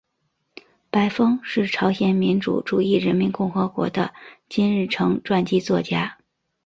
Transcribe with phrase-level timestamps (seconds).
[0.89, 4.11] 白峰是朝鲜民主主义人民共和国的
[4.49, 6.17] 金日成传记作家。